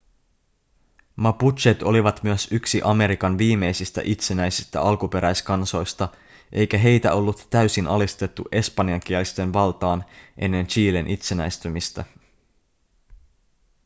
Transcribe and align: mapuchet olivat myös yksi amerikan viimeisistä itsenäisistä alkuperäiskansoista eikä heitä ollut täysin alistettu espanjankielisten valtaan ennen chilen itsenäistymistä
mapuchet 1.15 1.83
olivat 1.83 2.23
myös 2.23 2.47
yksi 2.51 2.81
amerikan 2.83 3.37
viimeisistä 3.37 4.01
itsenäisistä 4.03 4.81
alkuperäiskansoista 4.81 6.09
eikä 6.51 6.77
heitä 6.77 7.13
ollut 7.13 7.47
täysin 7.49 7.87
alistettu 7.87 8.43
espanjankielisten 8.51 9.53
valtaan 9.53 10.05
ennen 10.37 10.67
chilen 10.67 11.07
itsenäistymistä 11.07 12.05